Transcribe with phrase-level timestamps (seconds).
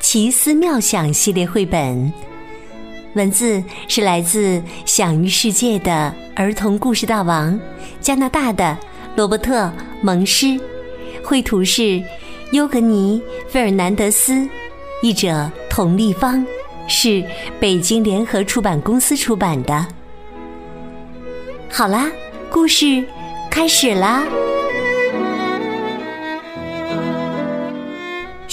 [0.00, 2.12] 奇思妙想系列绘本。
[3.14, 7.58] 文字是来自享誉世界的儿童故事大王
[8.00, 8.76] 加拿大的
[9.16, 9.64] 罗伯特·
[10.02, 10.58] 蒙施，
[11.24, 12.02] 绘图是
[12.52, 13.20] 尤格尼·
[13.52, 14.48] 费尔南德斯，
[15.02, 16.46] 译者童立方，
[16.86, 17.24] 是
[17.58, 19.86] 北京联合出版公司出版的。
[21.68, 22.10] 好啦，
[22.50, 23.04] 故事
[23.50, 24.24] 开始啦！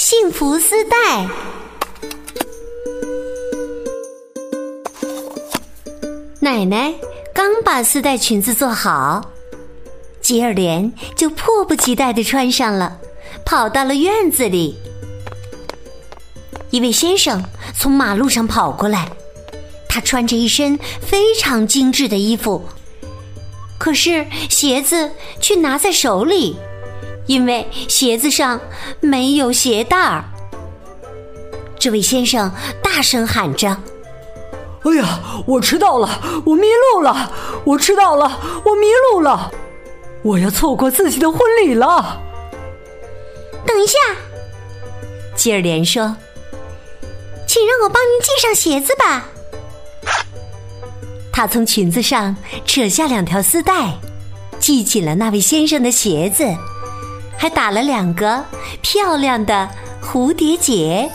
[0.07, 1.27] 幸福丝带。
[6.39, 6.93] 奶奶
[7.33, 9.31] 刚把丝带裙子做好，
[10.21, 12.99] 吉尔莲就迫不及待的穿上了，
[13.43, 14.75] 跑到了院子里。
[16.69, 17.43] 一位先生
[17.75, 19.09] 从马路上跑过来，
[19.89, 22.63] 他穿着一身非常精致的衣服，
[23.79, 25.09] 可是鞋子
[25.41, 26.57] 却拿在手里，
[27.27, 28.59] 因为鞋子上
[28.99, 30.23] 没有鞋带儿。
[31.77, 32.51] 这位先生
[32.83, 33.69] 大声喊着。
[34.83, 37.31] 哎呀，我迟到了，我迷路了，
[37.63, 39.51] 我迟到了，我迷路了，
[40.21, 42.21] 我要错过自己的婚礼了。
[43.65, 43.97] 等一下，
[45.35, 46.15] 吉尔莲说
[47.47, 49.27] ：“请让我帮您系上鞋子吧。”
[51.33, 53.97] 他从裙子上扯下两条丝带，
[54.59, 56.45] 系紧了那位先生的鞋子，
[57.37, 58.43] 还打了两个
[58.81, 59.69] 漂亮的
[60.01, 61.09] 蝴蝶结。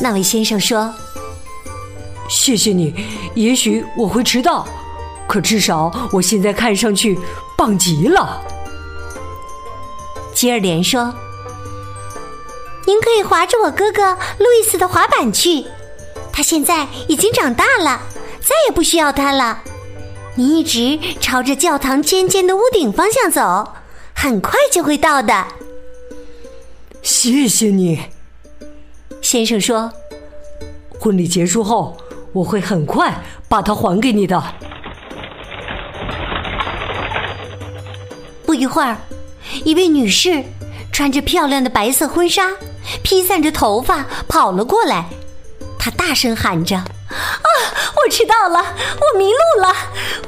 [0.00, 0.94] 那位先生说。
[2.30, 2.94] 谢谢你，
[3.34, 4.68] 也许我会迟到，
[5.26, 7.18] 可至少我现在看上去
[7.56, 8.42] 棒极了。
[10.34, 11.14] 吉尔莲说
[12.86, 15.64] ：“您可以划着我哥哥路易斯的滑板去，
[16.30, 18.02] 他现在已经长大了，
[18.42, 19.62] 再也不需要他了。
[20.34, 23.72] 您一直朝着教堂尖尖的屋顶方向走，
[24.20, 25.46] 很快就会到的。”
[27.02, 28.00] 谢谢你，
[29.22, 29.92] 先生说
[31.00, 31.96] ：“婚礼结束后。”
[32.30, 34.40] 我会很快把它还给你的。
[38.44, 38.98] 不一会儿，
[39.64, 40.44] 一位女士
[40.92, 42.52] 穿着漂亮的白色婚纱，
[43.02, 45.06] 披散着头发跑了过来。
[45.78, 46.84] 她大声喊着：“啊，
[47.96, 48.58] 我迟到了！
[49.00, 49.74] 我迷路了！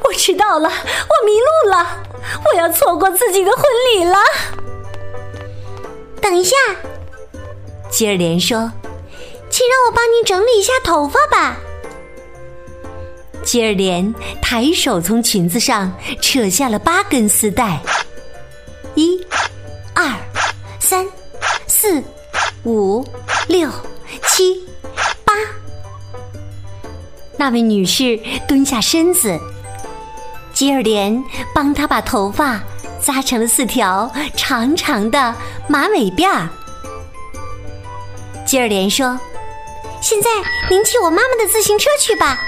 [0.05, 0.67] 我迟到了！
[0.67, 2.03] 我迷路了！
[2.45, 4.17] 我要错过自己的婚礼了！”
[6.21, 6.55] 等一下，
[7.89, 8.71] 吉尔莲说
[9.49, 11.57] ：“请让我帮您整理一下头发吧。”
[13.43, 17.79] 吉尔莲抬手从裙子上扯下了八根丝带，
[18.93, 19.19] 一、
[19.95, 20.13] 二、
[20.79, 21.05] 三、
[21.65, 22.03] 四、
[22.63, 23.03] 五、
[23.47, 23.67] 六、
[24.27, 24.63] 七、
[25.25, 25.33] 八。
[27.35, 29.39] 那位女士蹲下身子，
[30.61, 31.23] 吉尔莲
[31.55, 32.61] 帮她把头发
[33.03, 35.33] 扎成了四条长长的
[35.67, 36.47] 马尾辫儿。
[38.45, 39.19] 吉尔莲说
[40.03, 40.29] ：“现在
[40.69, 42.39] 您骑我妈妈的自行车去吧。”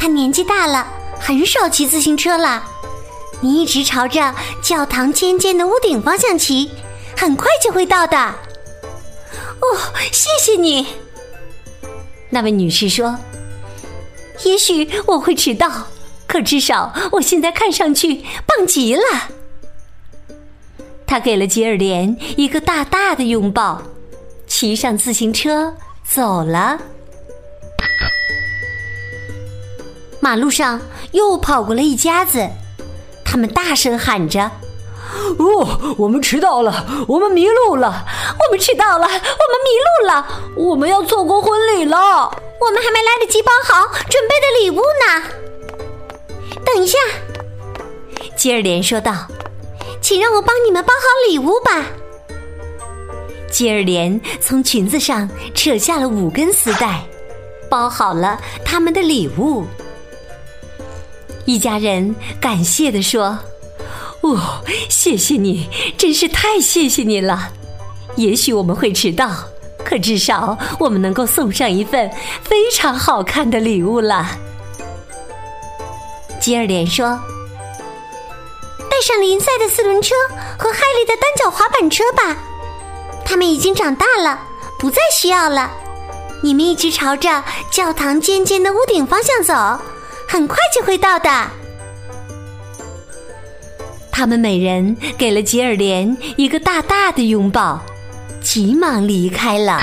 [0.00, 0.86] 她年纪大了，
[1.20, 2.64] 很少骑自行车了。
[3.42, 6.70] 你一直朝着教堂尖尖的屋顶方向骑，
[7.14, 8.16] 很快就会到的。
[8.16, 9.78] 哦，
[10.10, 10.86] 谢谢你。
[12.30, 13.18] 那位女士说
[14.46, 15.88] ：“也许我会迟到，
[16.30, 19.02] 可至少我现在看上去棒极了。”
[21.04, 23.82] 他给了吉尔莲一个大大的拥抱，
[24.46, 25.74] 骑上自行车
[26.04, 26.78] 走了。
[30.20, 30.80] 马路上
[31.10, 32.48] 又跑过来一家子，
[33.24, 34.48] 他们大声喊着
[35.36, 38.06] ：“哦，我们迟到了，我们迷路了，
[38.38, 41.96] 我们迟到了，我们迷路了，我们要错过婚礼了，
[42.60, 45.24] 我们还没来得及包好准备的礼物呢。”
[46.74, 46.98] 等一下，
[48.36, 49.26] 吉尔莲说道
[50.00, 51.84] ：“请让我帮你们包好礼物吧。”
[53.50, 57.04] 吉尔莲从裙子上扯下了五根丝带，
[57.68, 59.66] 包好了他们的礼物。
[61.44, 63.36] 一家人感谢的说
[64.22, 65.68] ：“哦，谢谢你，
[65.98, 67.52] 真是太谢谢你了。
[68.16, 69.28] 也许我们会迟到，
[69.84, 72.08] 可至少我们能够送上一份
[72.44, 74.38] 非常好看的礼物了。”
[76.40, 77.20] 吉尔莲说
[78.90, 80.14] ：“带上林赛的四轮车
[80.58, 82.36] 和海莉的单脚滑板车吧，
[83.24, 84.40] 他们已经长大了，
[84.78, 85.70] 不再需要了。
[86.42, 89.54] 你们一直朝着教堂尖尖的屋顶方向走，
[90.26, 91.30] 很快就会到的。
[94.10, 97.80] 他们每人给了吉尔莲一个大大的拥抱，
[98.42, 99.78] 急忙离开了。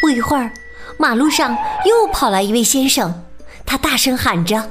[0.00, 0.50] 不一会儿，
[0.96, 3.24] 马路上又跑来一位先生，
[3.70, 4.68] 他大声喊着：“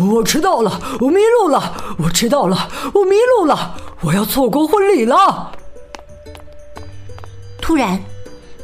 [0.00, 5.52] 我迟到了，我迷路了，我迟到了，我迷路了，我要错过婚礼了。”
[7.60, 8.00] 突然，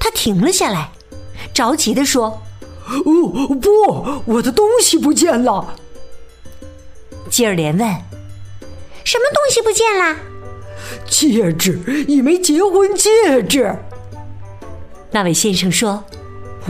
[0.00, 0.90] 他停了下来，
[1.52, 2.40] 着急地说
[2.88, 5.74] ：“哦，不，我的东西不见了。”
[7.28, 7.86] 吉尔连问。
[9.04, 10.16] 什么东西不见了？
[11.06, 11.78] 戒指，
[12.08, 13.76] 一枚结婚戒指。
[15.10, 16.02] 那位先生说：“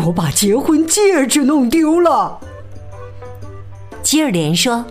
[0.04, 2.40] 我把结婚戒指弄丢了。”
[4.06, 4.84] 吉尔莲说：“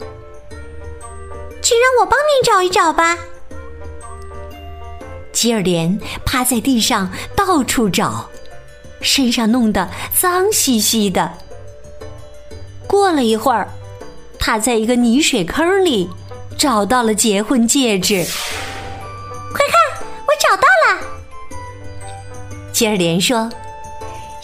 [1.63, 3.17] 请让我帮您找一找吧。”
[5.31, 8.29] 吉尔莲趴在地上到处找，
[8.99, 11.31] 身上弄得脏兮兮的。
[12.85, 13.69] 过了一会儿，
[14.37, 16.09] 他在一个泥水坑里。
[16.57, 18.25] 找到了结婚戒指，
[19.53, 20.99] 快看，我找到了。
[22.73, 23.37] 吉尔莲说：“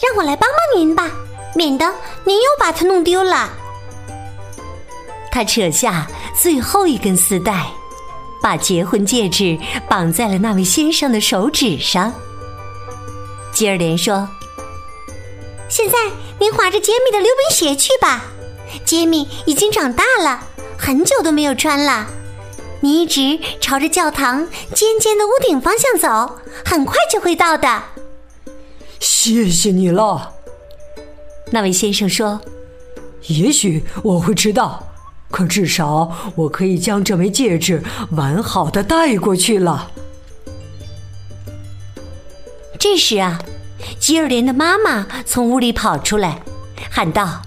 [0.00, 1.10] 让我来帮帮您吧，
[1.54, 3.50] 免得您又把它弄丢了。”
[5.32, 6.06] 他扯下
[6.40, 7.66] 最后一根丝带，
[8.42, 9.58] 把结婚戒指
[9.88, 12.12] 绑在了那位先生的手指上。
[13.52, 14.28] 吉尔莲说
[15.70, 15.96] ：“现在
[16.38, 18.26] 您划着杰米的溜冰鞋去吧，
[18.84, 20.44] 杰米已经长大了。”
[20.78, 22.08] 很久都没有穿了，
[22.80, 27.82] 你一直朝着教堂尖尖的屋顶方向走，很快就会到的。
[28.98, 30.32] 谢谢你了，
[31.52, 32.40] 那位先生说
[33.28, 34.91] ：“也许我会迟到，
[35.32, 37.82] 可至少我可以将这枚戒指
[38.12, 39.90] 完好的带过去了。”
[42.78, 43.40] 这时啊，
[43.98, 46.42] 吉尔莲的妈妈从屋里跑出来，
[46.90, 47.42] 喊道。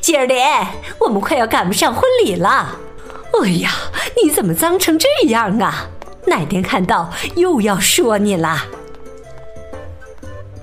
[0.00, 0.66] 吉尔莲，
[1.00, 2.76] 我们快要赶不上婚礼了。
[3.40, 3.70] 哎呀，
[4.22, 5.88] 你怎么脏成这样啊？
[6.26, 8.64] 奶奶看到又要说你了。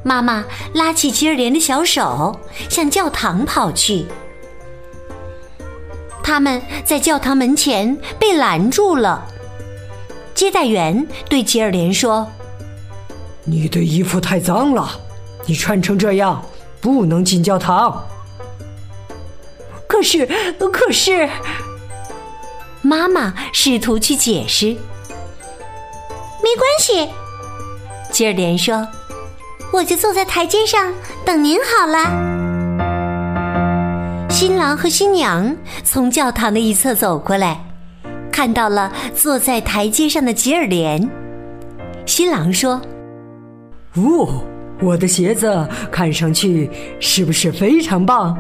[0.03, 2.39] 妈妈拉起吉尔莲的小手，
[2.69, 4.06] 向教堂跑去。
[6.25, 9.27] 他们在教堂门前被拦住了。
[10.33, 12.27] 接待员对吉尔莲说
[13.45, 14.89] ：“你的衣服太脏了，
[15.45, 16.44] 你穿成这样
[16.81, 18.04] 不能进教堂。”
[19.88, 20.25] 可是，
[20.74, 21.30] 可是，
[22.81, 24.66] 妈妈试图去解释。
[26.42, 27.07] 没关系，
[28.12, 28.88] 吉尔莲说
[29.71, 30.92] ：“我就坐在台阶上
[31.24, 32.33] 等您好了。”
[34.35, 37.57] 新郎和新娘从教堂的一侧走过来，
[38.29, 41.09] 看到了坐在台阶上的吉尔莲。
[42.05, 42.81] 新郎说
[43.95, 44.43] ：“哦，
[44.81, 48.37] 我的鞋子看上去是不是非常棒？”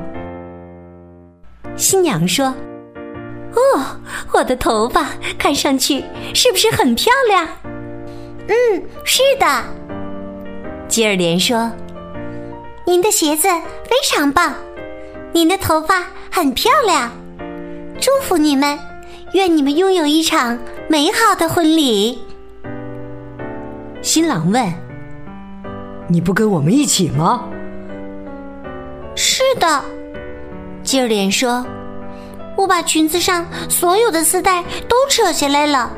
[1.77, 2.53] 新娘说
[3.55, 3.97] ：“哦，
[4.33, 5.07] 我的头发
[5.37, 6.03] 看上去
[6.33, 7.47] 是不是很漂亮
[8.49, 9.63] ？”“嗯，是的。”
[10.89, 11.71] 吉尔莲说
[12.85, 13.47] ：“您的鞋子
[13.85, 14.53] 非常棒，
[15.35, 16.01] 您的头发
[16.31, 17.11] 很漂亮，
[17.99, 18.79] 祝福你们，
[19.33, 22.17] 愿你们拥有一场美好的婚礼。”
[24.01, 24.73] 新郎问
[26.07, 27.49] ：“你不跟我们一起吗
[29.13, 29.83] ？”“是的。”
[30.83, 31.65] 吉尔莲说
[32.55, 35.91] ：“我把裙子上所有的丝带都扯下来了，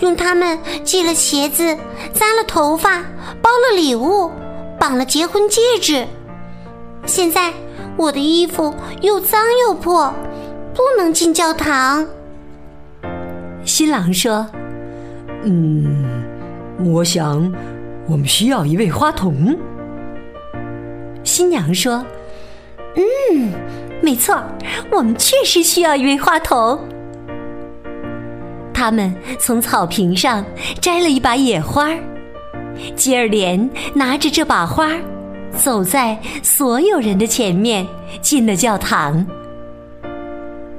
[0.00, 1.78] 用它们系了鞋子，
[2.12, 2.98] 扎了头发，
[3.40, 4.32] 包了礼物，
[4.80, 6.04] 绑了结婚戒指。
[7.06, 7.52] 现在
[7.96, 10.12] 我的衣服又脏又破，
[10.74, 12.06] 不能进教堂。”
[13.64, 14.46] 新郎说
[15.44, 16.22] ：“嗯，
[16.84, 17.52] 我想
[18.06, 19.56] 我们需要一位花童。”
[21.24, 22.04] 新娘说
[22.96, 23.52] ：“嗯。”
[24.02, 24.38] 没错，
[24.92, 26.78] 我们确实需要一位花童。
[28.74, 30.44] 他们从草坪上
[30.78, 31.88] 摘了一把野花，
[32.94, 34.90] 吉尔莲拿着这把花，
[35.56, 37.86] 走在所有人的前面，
[38.20, 39.24] 进了教堂。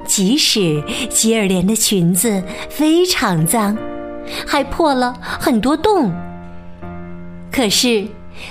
[0.06, 3.76] 即使吉尔莲的裙子非常脏，
[4.46, 6.12] 还破了很多洞，
[7.50, 8.06] 可是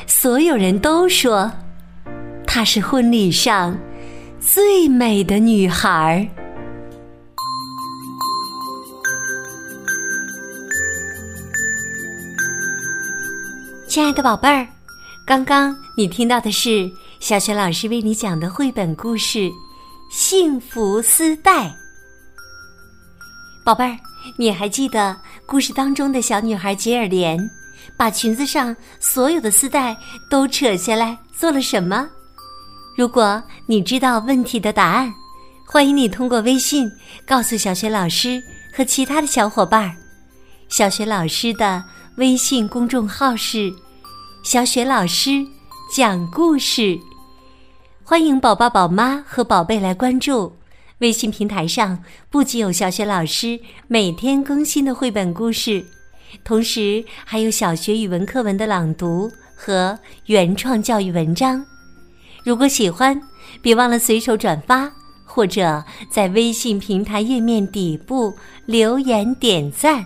[0.05, 1.51] 所有人都说
[2.45, 3.77] 她是婚礼上。
[4.47, 6.29] 最美的女孩，
[13.87, 14.67] 亲爱的宝贝儿，
[15.25, 16.87] 刚刚你听到的是
[17.19, 19.39] 小雪老师为你讲的绘本故事
[20.11, 21.67] 《幸福丝带》。
[23.63, 23.97] 宝贝儿，
[24.37, 25.17] 你还记得
[25.47, 27.39] 故事当中的小女孩吉尔莲
[27.97, 29.97] 把裙子上所有的丝带
[30.29, 32.07] 都扯下来做了什么？
[32.95, 35.11] 如果你知道问题的答案，
[35.65, 36.87] 欢迎你通过微信
[37.25, 38.39] 告诉小雪老师
[38.71, 39.95] 和其他的小伙伴儿。
[40.69, 41.83] 小雪老师的
[42.17, 43.73] 微信公众号是
[44.45, 45.43] “小雪老师
[45.91, 46.99] 讲故事”，
[48.05, 50.55] 欢迎宝宝、宝妈和宝贝来关注。
[50.99, 55.83] 微信平台上不仅有小雪老师每天更新的绘本故事。
[56.43, 59.97] 同时还有小学语文课文的朗读和
[60.27, 61.65] 原创教育文章。
[62.43, 63.19] 如果喜欢，
[63.63, 64.91] 别忘了随手转发，
[65.25, 68.31] 或者在微信平台页面底部
[68.67, 70.05] 留言点赞。